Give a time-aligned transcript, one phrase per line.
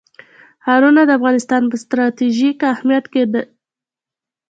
[0.63, 3.43] ښارونه د افغانستان په ستراتیژیک اهمیت کې دي.